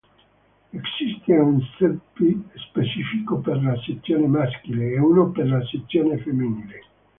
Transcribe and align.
Esiste 0.71 1.37
un 1.39 1.61
CdP 1.61 2.35
specifico 2.57 3.37
per 3.37 3.61
la 3.61 3.75
sezione 3.85 4.25
maschile 4.25 4.93
e 4.93 4.99
uno 4.99 5.29
per 5.29 5.45
la 5.47 5.63
sezione 5.67 6.17
femminile. 6.23 6.83